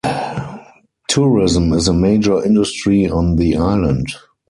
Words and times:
Tourism 1.09 1.71
is 1.73 1.87
a 1.87 1.93
major 1.93 2.43
industry 2.43 3.07
on 3.07 3.35
the 3.35 3.55
island. 3.55 4.07